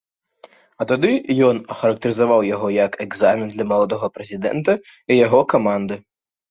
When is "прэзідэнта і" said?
4.19-5.21